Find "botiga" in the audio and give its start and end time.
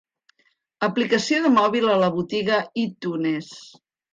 2.17-2.61